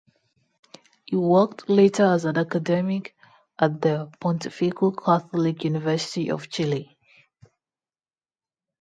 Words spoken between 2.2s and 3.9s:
an academic at